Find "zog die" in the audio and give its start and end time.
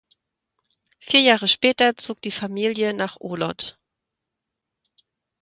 1.95-2.31